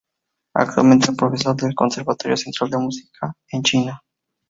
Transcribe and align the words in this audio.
Actualmente 0.55 1.11
es 1.11 1.15
profesor 1.15 1.55
del 1.55 1.75
Conservatorio 1.75 2.35
Central 2.35 2.71
de 2.71 2.77
Música 2.79 3.35
en 3.51 3.61
China. 3.61 4.03